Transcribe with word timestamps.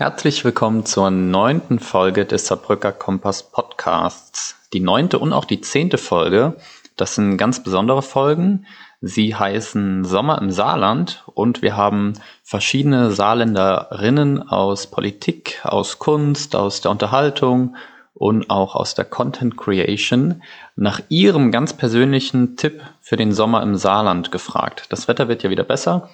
Herzlich 0.00 0.46
willkommen 0.46 0.86
zur 0.86 1.10
neunten 1.10 1.78
Folge 1.78 2.24
des 2.24 2.46
Saarbrücker 2.46 2.90
Kompass 2.90 3.42
Podcasts. 3.42 4.56
Die 4.72 4.80
neunte 4.80 5.18
und 5.18 5.34
auch 5.34 5.44
die 5.44 5.60
zehnte 5.60 5.98
Folge, 5.98 6.56
das 6.96 7.16
sind 7.16 7.36
ganz 7.36 7.62
besondere 7.62 8.00
Folgen. 8.00 8.64
Sie 9.02 9.34
heißen 9.34 10.06
Sommer 10.06 10.40
im 10.40 10.52
Saarland 10.52 11.24
und 11.34 11.60
wir 11.60 11.76
haben 11.76 12.14
verschiedene 12.42 13.10
Saarländerinnen 13.10 14.48
aus 14.48 14.86
Politik, 14.86 15.60
aus 15.64 15.98
Kunst, 15.98 16.56
aus 16.56 16.80
der 16.80 16.92
Unterhaltung 16.92 17.76
und 18.14 18.48
auch 18.48 18.76
aus 18.76 18.94
der 18.94 19.04
Content 19.04 19.58
Creation 19.58 20.42
nach 20.76 21.02
ihrem 21.10 21.52
ganz 21.52 21.74
persönlichen 21.74 22.56
Tipp 22.56 22.80
für 23.02 23.18
den 23.18 23.32
Sommer 23.32 23.62
im 23.62 23.76
Saarland 23.76 24.32
gefragt. 24.32 24.86
Das 24.88 25.08
Wetter 25.08 25.28
wird 25.28 25.42
ja 25.42 25.50
wieder 25.50 25.64
besser 25.64 26.08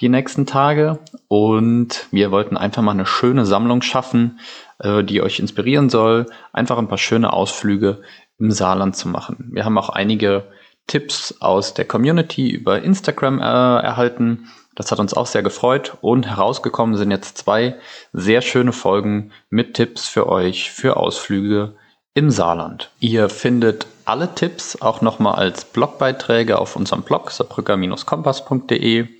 die 0.00 0.08
nächsten 0.08 0.46
Tage 0.46 0.98
und 1.26 2.06
wir 2.10 2.30
wollten 2.30 2.56
einfach 2.56 2.82
mal 2.82 2.92
eine 2.92 3.06
schöne 3.06 3.44
Sammlung 3.44 3.82
schaffen, 3.82 4.38
äh, 4.78 5.02
die 5.02 5.22
euch 5.22 5.40
inspirieren 5.40 5.90
soll, 5.90 6.26
einfach 6.52 6.78
ein 6.78 6.88
paar 6.88 6.98
schöne 6.98 7.32
Ausflüge 7.32 8.02
im 8.38 8.50
Saarland 8.50 8.96
zu 8.96 9.08
machen. 9.08 9.50
Wir 9.52 9.64
haben 9.64 9.78
auch 9.78 9.88
einige 9.88 10.44
Tipps 10.86 11.36
aus 11.40 11.74
der 11.74 11.84
Community 11.84 12.48
über 12.50 12.82
Instagram 12.82 13.40
äh, 13.40 13.42
erhalten. 13.42 14.48
Das 14.74 14.92
hat 14.92 15.00
uns 15.00 15.12
auch 15.14 15.26
sehr 15.26 15.42
gefreut 15.42 15.96
und 16.00 16.26
herausgekommen 16.26 16.96
sind 16.96 17.10
jetzt 17.10 17.38
zwei 17.38 17.76
sehr 18.12 18.42
schöne 18.42 18.72
Folgen 18.72 19.32
mit 19.50 19.74
Tipps 19.74 20.08
für 20.08 20.28
euch 20.28 20.70
für 20.70 20.96
Ausflüge 20.96 21.74
im 22.14 22.30
Saarland. 22.30 22.90
Ihr 23.00 23.28
findet 23.28 23.86
alle 24.04 24.34
Tipps 24.34 24.80
auch 24.80 25.02
nochmal 25.02 25.34
als 25.34 25.64
Blogbeiträge 25.64 26.58
auf 26.58 26.76
unserem 26.76 27.02
Blog 27.02 27.30
saarbrücker-kompass.de 27.30 29.17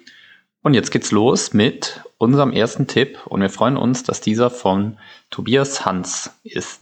und 0.63 0.75
jetzt 0.75 0.91
geht's 0.91 1.11
los 1.11 1.53
mit 1.55 2.03
unserem 2.19 2.53
ersten 2.53 2.87
Tipp 2.87 3.19
und 3.27 3.41
wir 3.41 3.51
freuen 3.51 3.77
uns, 3.77 4.03
dass 4.03 4.21
dieser 4.21 4.51
von 4.51 4.99
Tobias 5.31 5.85
Hans 5.85 6.31
ist. 6.43 6.81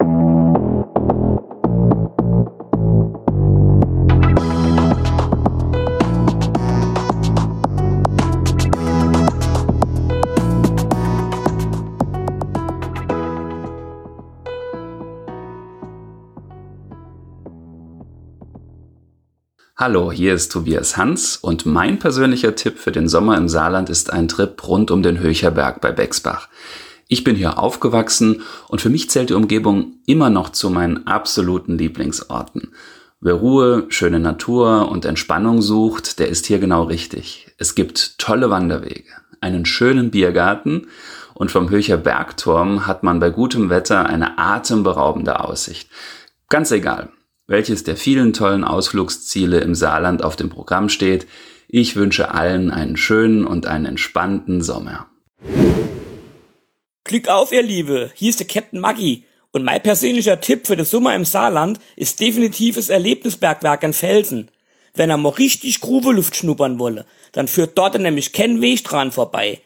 Hallo, 19.79 20.11
hier 20.11 20.33
ist 20.33 20.51
Tobias 20.51 20.97
Hans 20.97 21.37
und 21.37 21.67
mein 21.67 21.99
persönlicher 21.99 22.55
Tipp 22.55 22.79
für 22.79 22.91
den 22.91 23.07
Sommer 23.07 23.37
im 23.37 23.47
Saarland 23.47 23.91
ist 23.91 24.11
ein 24.11 24.27
Trip 24.27 24.67
rund 24.67 24.89
um 24.89 25.03
den 25.03 25.19
Höcherberg 25.19 25.81
bei 25.81 25.91
Bexbach. 25.91 26.49
Ich 27.07 27.23
bin 27.23 27.35
hier 27.35 27.59
aufgewachsen 27.59 28.41
und 28.69 28.81
für 28.81 28.89
mich 28.89 29.11
zählt 29.11 29.29
die 29.29 29.35
Umgebung 29.35 29.97
immer 30.07 30.31
noch 30.31 30.49
zu 30.49 30.71
meinen 30.71 31.05
absoluten 31.05 31.77
Lieblingsorten. 31.77 32.73
Wer 33.21 33.35
Ruhe, 33.35 33.85
schöne 33.89 34.19
Natur 34.19 34.89
und 34.89 35.05
Entspannung 35.05 35.61
sucht, 35.61 36.17
der 36.17 36.29
ist 36.29 36.47
hier 36.47 36.57
genau 36.57 36.81
richtig. 36.85 37.53
Es 37.59 37.75
gibt 37.75 38.17
tolle 38.17 38.49
Wanderwege, 38.49 39.11
einen 39.41 39.67
schönen 39.67 40.09
Biergarten 40.09 40.87
und 41.35 41.51
vom 41.51 41.69
Höcher 41.69 41.97
Bergturm 41.97 42.87
hat 42.87 43.03
man 43.03 43.19
bei 43.19 43.29
gutem 43.29 43.69
Wetter 43.69 44.07
eine 44.07 44.39
atemberaubende 44.39 45.39
Aussicht. 45.39 45.87
Ganz 46.49 46.71
egal, 46.71 47.09
welches 47.47 47.83
der 47.83 47.95
vielen 47.95 48.33
tollen 48.33 48.63
Ausflugsziele 48.63 49.59
im 49.61 49.73
Saarland 49.73 50.23
auf 50.23 50.35
dem 50.35 50.49
Programm 50.49 50.89
steht. 50.89 51.25
Ich 51.69 51.95
wünsche 51.95 52.33
allen 52.33 52.71
einen 52.71 52.97
schönen 52.97 53.45
und 53.45 53.65
einen 53.65 53.85
entspannten 53.85 54.61
Sommer. 54.61 55.07
Glück 57.05 57.29
auf, 57.29 57.53
ihr 57.53 57.63
Liebe! 57.63 58.11
Hier 58.15 58.29
ist 58.29 58.39
der 58.39 58.47
Captain 58.47 58.81
Maggi. 58.81 59.23
Und 59.51 59.63
mein 59.63 59.81
persönlicher 59.81 60.41
Tipp 60.41 60.67
für 60.67 60.75
den 60.75 60.85
Sommer 60.85 61.15
im 61.15 61.23
Saarland 61.23 61.79
ist 61.95 62.19
definitiv 62.19 62.75
das 62.75 62.89
Erlebnisbergwerk 62.89 63.81
in 63.83 63.93
Felsen. 63.93 64.51
Wenn 64.93 65.09
er 65.09 65.17
mal 65.17 65.29
richtig 65.29 65.79
Grubeluft 65.79 66.35
schnuppern 66.35 66.79
wolle, 66.79 67.05
dann 67.31 67.47
führt 67.47 67.77
dort 67.77 67.97
nämlich 67.97 68.33
kein 68.33 68.61
Weg 68.61 68.83
dran 68.83 69.11
vorbei. 69.11 69.61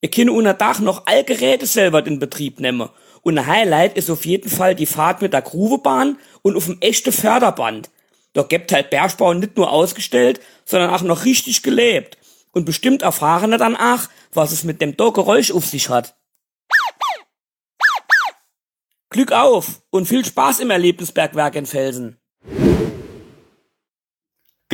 Ihr 0.00 0.10
könnt 0.10 0.30
unter 0.30 0.54
Dach 0.54 0.78
noch 0.78 1.06
all 1.06 1.24
Geräte 1.24 1.66
selber 1.66 2.06
in 2.06 2.20
Betrieb 2.20 2.60
nehmen 2.60 2.88
und 3.24 3.38
ein 3.38 3.46
Highlight 3.46 3.96
ist 3.96 4.10
auf 4.10 4.26
jeden 4.26 4.50
Fall 4.50 4.74
die 4.74 4.86
Fahrt 4.86 5.22
mit 5.22 5.32
der 5.32 5.42
Gruvebahn 5.42 6.18
und 6.42 6.56
auf 6.56 6.66
dem 6.66 6.80
echten 6.80 7.10
Förderband. 7.10 7.90
Da 8.34 8.42
gibt 8.42 8.70
halt 8.70 8.90
Bergbau 8.90 9.32
nicht 9.32 9.56
nur 9.56 9.70
ausgestellt, 9.70 10.40
sondern 10.64 10.90
auch 10.90 11.02
noch 11.02 11.24
richtig 11.24 11.62
gelebt. 11.62 12.18
Und 12.52 12.66
bestimmt 12.66 13.02
erfahren 13.02 13.50
dann 13.52 13.76
auch, 13.76 14.02
was 14.32 14.52
es 14.52 14.62
mit 14.62 14.80
dem 14.80 14.96
Geräusch 14.96 15.50
auf 15.50 15.64
sich 15.64 15.88
hat. 15.88 16.14
Glück 19.08 19.32
auf 19.32 19.82
und 19.90 20.06
viel 20.06 20.24
Spaß 20.24 20.60
im 20.60 20.70
Erlebnisbergwerk 20.70 21.54
in 21.56 21.66
Felsen. 21.66 22.20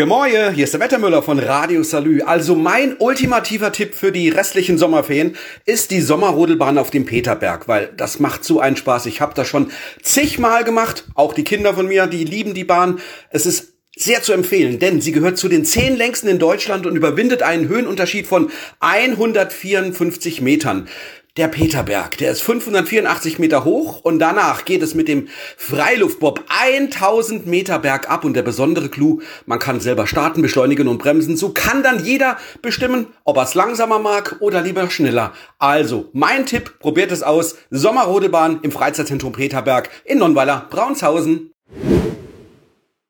Gemäue, 0.00 0.50
hier 0.52 0.64
ist 0.64 0.72
der 0.72 0.80
Wettermüller 0.80 1.22
von 1.22 1.38
Radio 1.38 1.82
Salü. 1.82 2.22
Also 2.22 2.54
mein 2.54 2.96
ultimativer 2.98 3.70
Tipp 3.70 3.94
für 3.94 4.12
die 4.12 4.30
restlichen 4.30 4.78
Sommerferien 4.78 5.36
ist 5.66 5.90
die 5.90 6.00
Sommerrodelbahn 6.00 6.78
auf 6.78 6.90
dem 6.90 7.04
Peterberg, 7.04 7.68
weil 7.68 7.92
das 7.98 8.18
macht 8.18 8.42
so 8.42 8.60
einen 8.60 8.76
Spaß. 8.76 9.04
Ich 9.04 9.20
habe 9.20 9.34
das 9.34 9.46
schon 9.46 9.70
zigmal 10.00 10.64
gemacht, 10.64 11.04
auch 11.16 11.34
die 11.34 11.44
Kinder 11.44 11.74
von 11.74 11.86
mir, 11.86 12.06
die 12.06 12.24
lieben 12.24 12.54
die 12.54 12.64
Bahn. 12.64 12.98
Es 13.28 13.44
ist 13.44 13.74
sehr 13.94 14.22
zu 14.22 14.32
empfehlen, 14.32 14.78
denn 14.78 15.02
sie 15.02 15.12
gehört 15.12 15.36
zu 15.36 15.50
den 15.50 15.66
zehn 15.66 15.96
längsten 15.96 16.28
in 16.28 16.38
Deutschland 16.38 16.86
und 16.86 16.96
überwindet 16.96 17.42
einen 17.42 17.68
Höhenunterschied 17.68 18.26
von 18.26 18.50
154 18.78 20.40
Metern 20.40 20.88
der 21.36 21.48
Peterberg. 21.48 22.18
Der 22.18 22.32
ist 22.32 22.42
584 22.42 23.38
Meter 23.38 23.64
hoch 23.64 24.00
und 24.02 24.18
danach 24.18 24.64
geht 24.64 24.82
es 24.82 24.94
mit 24.94 25.08
dem 25.08 25.28
Freiluftbob 25.56 26.44
1000 26.48 27.46
Meter 27.46 27.78
bergab 27.78 28.24
und 28.24 28.34
der 28.34 28.42
besondere 28.42 28.88
Clou, 28.88 29.20
man 29.46 29.58
kann 29.58 29.80
selber 29.80 30.06
starten, 30.06 30.42
beschleunigen 30.42 30.88
und 30.88 30.98
bremsen. 30.98 31.36
So 31.36 31.50
kann 31.50 31.82
dann 31.82 32.04
jeder 32.04 32.36
bestimmen, 32.62 33.06
ob 33.24 33.36
er 33.36 33.44
es 33.44 33.54
langsamer 33.54 33.98
mag 33.98 34.36
oder 34.40 34.60
lieber 34.62 34.90
schneller. 34.90 35.32
Also, 35.58 36.08
mein 36.12 36.46
Tipp, 36.46 36.78
probiert 36.80 37.12
es 37.12 37.22
aus. 37.22 37.56
Sommerrodelbahn 37.70 38.60
im 38.62 38.72
Freizeitzentrum 38.72 39.32
Peterberg 39.32 39.90
in 40.04 40.18
Nonnweiler, 40.18 40.66
Braunshausen. 40.70 41.52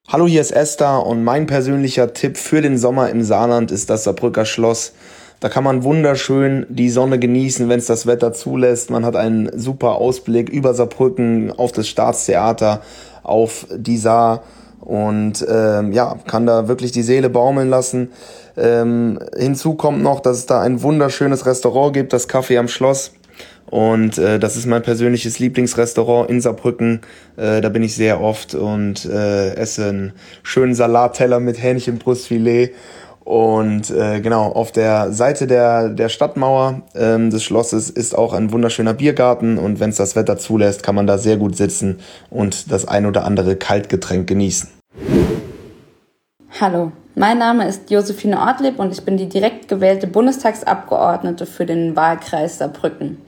Hallo, 0.08 0.26
hier 0.26 0.40
ist 0.40 0.50
Esther 0.50 1.06
und 1.06 1.22
mein 1.22 1.46
persönlicher 1.46 2.12
Tipp 2.12 2.36
für 2.36 2.60
den 2.60 2.76
Sommer 2.76 3.10
im 3.10 3.22
Saarland 3.22 3.70
ist 3.70 3.88
das 3.90 4.04
Saarbrücker 4.04 4.44
Schloss. 4.44 4.92
Da 5.40 5.48
kann 5.48 5.64
man 5.64 5.84
wunderschön 5.84 6.66
die 6.68 6.90
Sonne 6.90 7.18
genießen, 7.18 7.70
wenn 7.70 7.78
es 7.78 7.86
das 7.86 8.06
Wetter 8.06 8.34
zulässt. 8.34 8.90
Man 8.90 9.06
hat 9.06 9.16
einen 9.16 9.58
super 9.58 9.92
Ausblick 9.92 10.50
über 10.50 10.74
Saarbrücken 10.74 11.50
auf 11.50 11.72
das 11.72 11.88
Staatstheater, 11.88 12.82
auf 13.22 13.66
die 13.74 13.96
Saar 13.96 14.42
und 14.80 15.44
ähm, 15.48 15.92
ja, 15.92 16.16
kann 16.26 16.44
da 16.44 16.68
wirklich 16.68 16.92
die 16.92 17.02
Seele 17.02 17.30
baumeln 17.30 17.70
lassen. 17.70 18.10
Ähm, 18.56 19.18
hinzu 19.34 19.74
kommt 19.74 20.02
noch, 20.02 20.20
dass 20.20 20.36
es 20.36 20.46
da 20.46 20.60
ein 20.60 20.82
wunderschönes 20.82 21.46
Restaurant 21.46 21.94
gibt, 21.94 22.12
das 22.12 22.28
Café 22.28 22.58
am 22.58 22.68
Schloss. 22.68 23.12
Und 23.70 24.18
äh, 24.18 24.38
das 24.38 24.56
ist 24.56 24.66
mein 24.66 24.82
persönliches 24.82 25.38
Lieblingsrestaurant 25.38 26.28
in 26.28 26.40
Saarbrücken. 26.40 27.00
Äh, 27.36 27.62
da 27.62 27.68
bin 27.70 27.82
ich 27.82 27.94
sehr 27.94 28.20
oft 28.20 28.54
und 28.54 29.06
äh, 29.06 29.54
esse 29.54 29.88
einen 29.88 30.12
schönen 30.42 30.74
Salatteller 30.74 31.40
mit 31.40 31.62
Hähnchenbrustfilet 31.62 32.72
und 33.30 33.90
äh, 33.90 34.20
genau, 34.20 34.50
auf 34.50 34.72
der 34.72 35.12
Seite 35.12 35.46
der, 35.46 35.88
der 35.88 36.08
Stadtmauer 36.08 36.82
ähm, 36.96 37.30
des 37.30 37.44
Schlosses 37.44 37.88
ist 37.88 38.18
auch 38.18 38.32
ein 38.32 38.50
wunderschöner 38.50 38.92
Biergarten 38.92 39.56
und 39.56 39.78
wenn 39.78 39.90
es 39.90 39.96
das 39.98 40.16
Wetter 40.16 40.36
zulässt, 40.36 40.82
kann 40.82 40.96
man 40.96 41.06
da 41.06 41.16
sehr 41.16 41.36
gut 41.36 41.56
sitzen 41.56 42.00
und 42.28 42.72
das 42.72 42.88
ein 42.88 43.06
oder 43.06 43.24
andere 43.24 43.54
Kaltgetränk 43.54 44.26
genießen. 44.26 44.70
Hallo, 46.60 46.90
mein 47.14 47.38
Name 47.38 47.68
ist 47.68 47.88
Josephine 47.88 48.40
Ortlieb 48.40 48.80
und 48.80 48.90
ich 48.92 49.04
bin 49.04 49.16
die 49.16 49.28
direkt 49.28 49.68
gewählte 49.68 50.08
Bundestagsabgeordnete 50.08 51.46
für 51.46 51.66
den 51.66 51.94
Wahlkreis 51.94 52.58
Saarbrücken. 52.58 53.18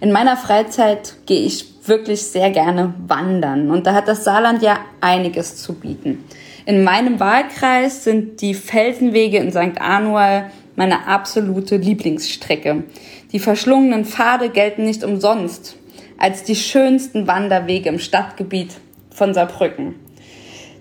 In 0.00 0.10
meiner 0.10 0.38
Freizeit 0.38 1.16
gehe 1.26 1.42
ich 1.42 1.86
wirklich 1.86 2.22
sehr 2.22 2.50
gerne 2.50 2.94
wandern 3.06 3.70
und 3.70 3.86
da 3.86 3.92
hat 3.92 4.08
das 4.08 4.24
Saarland 4.24 4.62
ja 4.62 4.78
einiges 5.02 5.56
zu 5.56 5.74
bieten. 5.74 6.24
In 6.70 6.84
meinem 6.84 7.18
Wahlkreis 7.18 8.04
sind 8.04 8.40
die 8.40 8.54
Felsenwege 8.54 9.38
in 9.38 9.50
St. 9.50 9.80
Anual 9.80 10.52
meine 10.76 11.08
absolute 11.08 11.78
Lieblingsstrecke. 11.78 12.84
Die 13.32 13.40
verschlungenen 13.40 14.04
Pfade 14.04 14.50
gelten 14.50 14.84
nicht 14.84 15.02
umsonst 15.02 15.76
als 16.16 16.44
die 16.44 16.54
schönsten 16.54 17.26
Wanderwege 17.26 17.88
im 17.88 17.98
Stadtgebiet 17.98 18.74
von 19.12 19.34
Saarbrücken. 19.34 19.96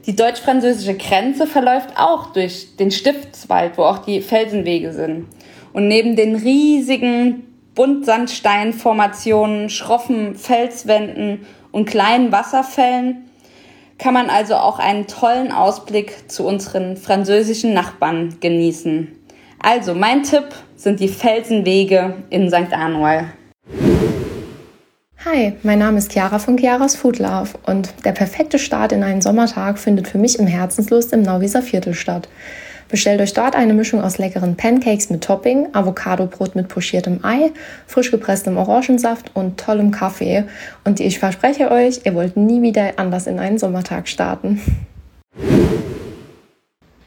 Die 0.06 0.16
deutsch-französische 0.16 0.94
Grenze 0.94 1.48
verläuft 1.48 1.90
auch 1.96 2.34
durch 2.34 2.76
den 2.76 2.92
Stiftswald, 2.92 3.76
wo 3.80 3.82
auch 3.82 4.06
die 4.06 4.22
Felsenwege 4.22 4.94
sind. 4.94 5.26
Und 5.74 5.88
neben 5.88 6.16
den 6.16 6.36
riesigen 6.36 7.48
Buntsandsteinformationen, 7.74 9.72
schroffen 9.72 10.36
Felswänden 10.36 11.48
und 11.72 11.90
kleinen 11.90 12.32
Wasserfällen 12.32 13.29
kann 14.00 14.14
man 14.14 14.30
also 14.30 14.56
auch 14.56 14.80
einen 14.80 15.06
tollen 15.06 15.52
Ausblick 15.52 16.32
zu 16.32 16.48
unseren 16.48 16.98
französischen 16.98 17.74
Nachbarn 17.74 18.38
genießen. 18.40 19.10
Also 19.62 19.94
mein 19.94 20.24
Tipp 20.24 20.46
sind 20.78 21.02
die 21.02 21.10
Felsenwege 21.10 22.16
in 22.30 22.50
St. 22.50 22.74
Anual. 22.74 23.26
Hi, 25.26 25.54
mein 25.64 25.80
Name 25.80 25.98
ist 25.98 26.14
Chiara 26.14 26.40
von 26.40 26.58
Chiaras 26.58 26.96
Food 26.96 27.20
Love 27.20 27.50
und 27.66 27.94
der 28.06 28.14
perfekte 28.14 28.58
Start 28.58 28.94
in 28.94 29.04
einen 29.04 29.22
Sommertag 29.22 29.78
findet 29.78 30.08
für 30.08 30.18
mich 30.18 30.40
im 30.40 30.48
Herzenslust 30.48 31.12
im 31.12 31.24
Nauwieser 31.24 31.62
Viertel 31.62 31.94
statt. 31.94 32.30
Bestellt 32.90 33.22
euch 33.22 33.34
dort 33.34 33.56
eine 33.56 33.76
Mischung 33.76 34.02
aus 34.02 34.18
leckeren 34.18 34.58
Pancakes 34.58 35.12
mit 35.12 35.24
Topping, 35.24 35.68
Avocadobrot 35.74 36.56
mit 36.56 36.70
pochiertem 36.70 37.24
Ei, 37.24 37.52
frisch 37.86 38.10
gepresstem 38.10 38.58
Orangensaft 38.58 39.30
und 39.36 39.60
tollem 39.60 39.92
Kaffee. 39.92 40.46
Und 40.84 41.00
ich 41.00 41.20
verspreche 41.20 41.70
euch, 41.70 42.02
ihr 42.06 42.16
wollt 42.16 42.36
nie 42.36 42.64
wieder 42.64 42.94
anders 42.98 43.28
in 43.28 43.38
einen 43.38 43.60
Sommertag 43.60 44.08
starten. 44.08 44.60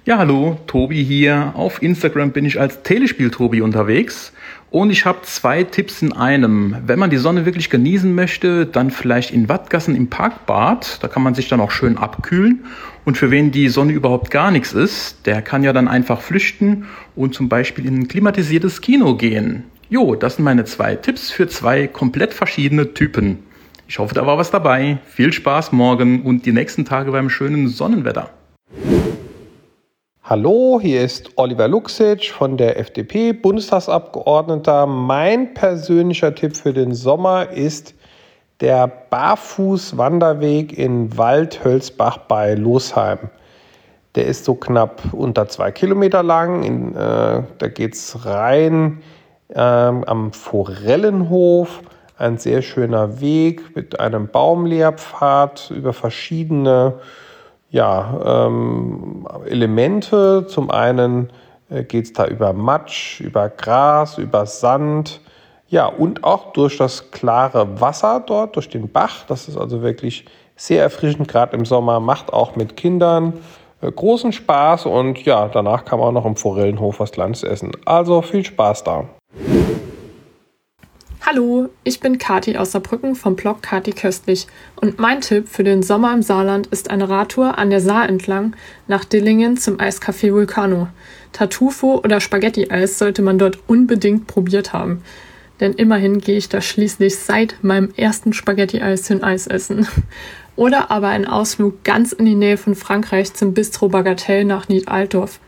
Ja, 0.04 0.18
hallo, 0.18 0.58
Tobi 0.66 1.04
hier. 1.04 1.52
Auf 1.54 1.80
Instagram 1.80 2.32
bin 2.32 2.44
ich 2.44 2.58
als 2.58 2.82
Telespiel-Tobi 2.82 3.60
unterwegs 3.60 4.32
und 4.68 4.90
ich 4.90 5.04
habe 5.04 5.22
zwei 5.22 5.62
Tipps 5.62 6.02
in 6.02 6.12
einem. 6.12 6.74
Wenn 6.84 6.98
man 6.98 7.08
die 7.08 7.18
Sonne 7.18 7.46
wirklich 7.46 7.70
genießen 7.70 8.12
möchte, 8.12 8.66
dann 8.66 8.90
vielleicht 8.90 9.30
in 9.30 9.48
Wattgassen 9.48 9.94
im 9.94 10.10
Parkbad. 10.10 10.98
Da 11.04 11.06
kann 11.06 11.22
man 11.22 11.36
sich 11.36 11.48
dann 11.48 11.60
auch 11.60 11.70
schön 11.70 11.98
abkühlen. 11.98 12.64
Und 13.04 13.16
für 13.16 13.30
wen 13.30 13.52
die 13.52 13.68
Sonne 13.68 13.92
überhaupt 13.92 14.32
gar 14.32 14.50
nichts 14.50 14.72
ist, 14.72 15.24
der 15.24 15.40
kann 15.40 15.62
ja 15.62 15.72
dann 15.72 15.86
einfach 15.86 16.20
flüchten 16.20 16.86
und 17.14 17.32
zum 17.32 17.48
Beispiel 17.48 17.86
in 17.86 18.00
ein 18.00 18.08
klimatisiertes 18.08 18.80
Kino 18.80 19.14
gehen. 19.14 19.62
Jo, 19.88 20.16
das 20.16 20.34
sind 20.34 20.44
meine 20.44 20.64
zwei 20.64 20.96
Tipps 20.96 21.30
für 21.30 21.46
zwei 21.46 21.86
komplett 21.86 22.34
verschiedene 22.34 22.92
Typen. 22.92 23.38
Ich 23.86 24.00
hoffe, 24.00 24.16
da 24.16 24.26
war 24.26 24.36
was 24.36 24.50
dabei. 24.50 24.98
Viel 25.06 25.32
Spaß 25.32 25.70
morgen 25.70 26.22
und 26.22 26.44
die 26.44 26.52
nächsten 26.52 26.84
Tage 26.84 27.12
beim 27.12 27.30
schönen 27.30 27.68
Sonnenwetter. 27.68 28.30
Hallo, 30.24 30.78
hier 30.80 31.02
ist 31.02 31.32
Oliver 31.34 31.66
Luxic 31.66 32.30
von 32.30 32.56
der 32.56 32.78
FDP, 32.78 33.32
Bundestagsabgeordneter. 33.32 34.86
Mein 34.86 35.52
persönlicher 35.52 36.32
Tipp 36.32 36.56
für 36.56 36.72
den 36.72 36.94
Sommer 36.94 37.50
ist 37.50 37.92
der 38.60 38.86
Barfußwanderweg 38.86 40.78
in 40.78 41.18
Waldhölzbach 41.18 42.18
bei 42.18 42.54
Losheim. 42.54 43.18
Der 44.14 44.26
ist 44.26 44.44
so 44.44 44.54
knapp 44.54 45.02
unter 45.10 45.48
zwei 45.48 45.72
Kilometer 45.72 46.22
lang. 46.22 46.62
In, 46.62 46.94
äh, 46.94 47.42
da 47.58 47.68
geht 47.68 47.94
es 47.94 48.24
rein 48.24 49.02
äh, 49.48 49.58
am 49.58 50.32
Forellenhof. 50.32 51.82
Ein 52.16 52.38
sehr 52.38 52.62
schöner 52.62 53.20
Weg 53.20 53.74
mit 53.74 53.98
einem 53.98 54.28
Baumlehrpfad 54.28 55.72
über 55.74 55.92
verschiedene 55.92 57.00
ja, 57.72 58.46
ähm, 58.46 59.26
Elemente. 59.46 60.46
Zum 60.46 60.70
einen 60.70 61.30
äh, 61.70 61.82
geht 61.82 62.04
es 62.04 62.12
da 62.12 62.26
über 62.26 62.52
Matsch, 62.52 63.20
über 63.20 63.48
Gras, 63.48 64.18
über 64.18 64.46
Sand. 64.46 65.20
Ja, 65.68 65.86
und 65.86 66.22
auch 66.22 66.52
durch 66.52 66.76
das 66.76 67.10
klare 67.10 67.80
Wasser 67.80 68.22
dort, 68.24 68.56
durch 68.56 68.68
den 68.68 68.92
Bach. 68.92 69.24
Das 69.26 69.48
ist 69.48 69.56
also 69.56 69.80
wirklich 69.80 70.26
sehr 70.54 70.82
erfrischend, 70.82 71.28
gerade 71.28 71.56
im 71.56 71.64
Sommer. 71.64 71.98
Macht 71.98 72.30
auch 72.30 72.56
mit 72.56 72.76
Kindern 72.76 73.32
äh, 73.80 73.90
großen 73.90 74.32
Spaß. 74.32 74.84
Und 74.84 75.24
ja, 75.24 75.48
danach 75.48 75.86
kann 75.86 75.98
man 75.98 76.08
auch 76.08 76.12
noch 76.12 76.26
im 76.26 76.36
Forellenhof 76.36 77.00
was 77.00 77.10
Kleines 77.10 77.42
essen. 77.42 77.72
Also 77.86 78.20
viel 78.20 78.44
Spaß 78.44 78.84
da. 78.84 79.08
Hallo, 81.24 81.68
ich 81.84 82.00
bin 82.00 82.18
Kati 82.18 82.56
aus 82.56 82.72
Saarbrücken 82.72 83.14
vom 83.14 83.36
Blog 83.36 83.62
Kati 83.62 83.92
Köstlich 83.92 84.48
und 84.80 84.98
mein 84.98 85.20
Tipp 85.20 85.48
für 85.48 85.62
den 85.62 85.84
Sommer 85.84 86.12
im 86.12 86.20
Saarland 86.20 86.66
ist 86.66 86.90
eine 86.90 87.08
Radtour 87.08 87.58
an 87.58 87.70
der 87.70 87.80
Saar 87.80 88.08
entlang 88.08 88.56
nach 88.88 89.04
Dillingen 89.04 89.56
zum 89.56 89.76
Eiscafé 89.76 90.32
Vulcano. 90.32 90.88
Tartufo 91.32 92.00
oder 92.02 92.18
Spaghetti-Eis 92.18 92.98
sollte 92.98 93.22
man 93.22 93.38
dort 93.38 93.60
unbedingt 93.68 94.26
probiert 94.26 94.72
haben. 94.72 95.04
Denn 95.60 95.74
immerhin 95.74 96.18
gehe 96.18 96.36
ich 96.36 96.48
da 96.48 96.60
schließlich 96.60 97.16
seit 97.16 97.62
meinem 97.62 97.92
ersten 97.96 98.32
Spaghetti-Eis 98.32 99.06
hin 99.06 99.22
Eis 99.22 99.46
essen. 99.46 99.86
Oder 100.56 100.90
aber 100.90 101.06
ein 101.06 101.28
Ausflug 101.28 101.84
ganz 101.84 102.10
in 102.10 102.24
die 102.24 102.34
Nähe 102.34 102.56
von 102.56 102.74
Frankreich 102.74 103.32
zum 103.32 103.54
Bistro 103.54 103.88
Bagatelle 103.88 104.44
nach 104.44 104.68
Nied-Altdorf. 104.68 105.38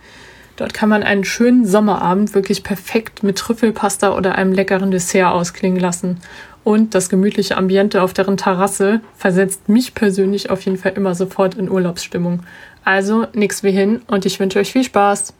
Dort 0.57 0.73
kann 0.73 0.89
man 0.89 1.03
einen 1.03 1.25
schönen 1.25 1.67
Sommerabend 1.67 2.35
wirklich 2.35 2.63
perfekt 2.63 3.23
mit 3.23 3.39
Trüffelpasta 3.39 4.17
oder 4.17 4.37
einem 4.37 4.53
leckeren 4.53 4.93
Dessert 4.93 5.33
ausklingen 5.33 5.81
lassen. 5.81 6.21
Und 6.63 6.95
das 6.95 7.09
gemütliche 7.09 7.57
Ambiente 7.57 8.03
auf 8.03 8.15
deren 8.15 8.37
Terrasse 8.37 9.01
versetzt 9.17 9.69
mich 9.69 9.95
persönlich 9.95 10.51
auf 10.51 10.63
jeden 10.63 10.79
Fall 10.79 10.93
immer 10.93 11.15
sofort 11.15 11.57
in 11.57 11.69
Urlaubsstimmung. 11.69 12.45
Also 12.85 13.27
nix 13.33 13.63
wie 13.63 13.73
hin 13.73 14.03
und 14.07 14.25
ich 14.27 14.39
wünsche 14.39 14.61
euch 14.61 14.73
viel 14.73 14.85
Spaß. 14.85 15.35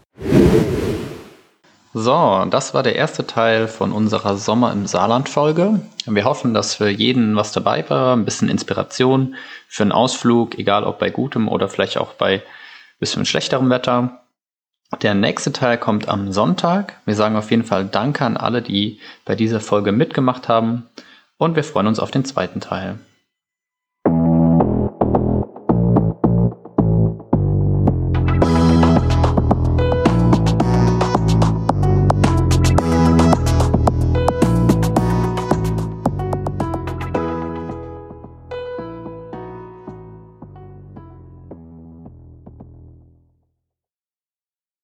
So, 1.97 2.45
das 2.51 2.75
war 2.75 2.83
der 2.83 2.97
erste 2.97 3.25
Teil 3.25 3.69
von 3.69 3.93
unserer 3.93 4.37
Sommer 4.37 4.73
im 4.73 4.89
Saarland 4.89 5.29
Folge. 5.29 5.81
Wir 6.07 6.25
hoffen, 6.25 6.53
dass 6.53 6.75
für 6.75 6.89
jeden 6.89 7.37
was 7.37 7.53
dabei 7.53 7.89
war, 7.89 8.17
ein 8.17 8.25
bisschen 8.25 8.49
Inspiration 8.49 9.37
für 9.69 9.85
einen 9.85 9.93
Ausflug, 9.93 10.59
egal 10.59 10.83
ob 10.83 10.99
bei 10.99 11.11
gutem 11.11 11.47
oder 11.47 11.69
vielleicht 11.69 11.99
auch 11.99 12.15
bei 12.15 12.43
bisschen 12.99 13.25
schlechterem 13.25 13.71
Wetter. 13.71 14.24
Der 15.03 15.15
nächste 15.15 15.53
Teil 15.53 15.79
kommt 15.79 16.09
am 16.09 16.33
Sonntag. 16.33 17.01
Wir 17.05 17.15
sagen 17.15 17.37
auf 17.37 17.51
jeden 17.51 17.65
Fall 17.65 17.85
Danke 17.85 18.25
an 18.25 18.37
alle, 18.37 18.63
die 18.63 19.01
bei 19.25 19.35
dieser 19.35 19.61
Folge 19.61 19.93
mitgemacht 19.93 20.49
haben. 20.49 20.89
Und 21.37 21.57
wir 21.57 21.65
freuen 21.65 21.89
uns 21.89 21.99
auf 21.99 22.11
den 22.11 22.25
zweiten 22.25 22.61
Teil. 22.61 22.99